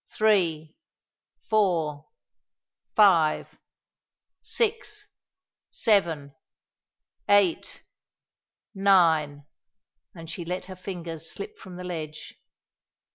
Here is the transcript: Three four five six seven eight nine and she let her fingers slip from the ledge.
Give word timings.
Three 0.17 0.75
four 1.47 2.07
five 2.95 3.59
six 4.41 5.05
seven 5.69 6.33
eight 7.29 7.83
nine 8.73 9.45
and 10.15 10.27
she 10.27 10.43
let 10.43 10.65
her 10.65 10.75
fingers 10.75 11.29
slip 11.29 11.55
from 11.59 11.75
the 11.75 11.83
ledge. 11.83 12.33